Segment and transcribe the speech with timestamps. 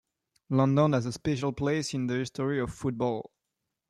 [0.49, 3.29] London has a special place in the history of football.